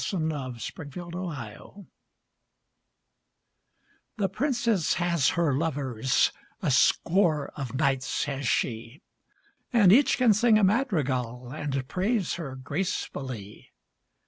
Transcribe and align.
A 0.01 0.03
Song 0.03 0.33
of 0.33 0.55
the 0.55 0.71
Princess 0.73 1.75
The 4.17 4.29
princess 4.29 4.93
has 4.95 5.29
her 5.37 5.53
lovers, 5.55 6.31
A 6.63 6.71
score 6.71 7.49
of 7.49 7.75
knights 7.75 8.23
has 8.23 8.47
she, 8.47 9.03
And 9.71 9.93
each 9.93 10.17
can 10.17 10.33
sing 10.33 10.57
a 10.57 10.63
madrigal, 10.63 11.51
And 11.51 11.87
praise 11.87 12.33
her 12.33 12.55
gracefully. 12.55 13.69